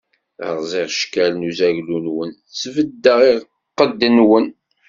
[0.57, 4.47] Rẓiɣ cckal n uzaglu-nwen, sbeddeɣ lqedd-nwen.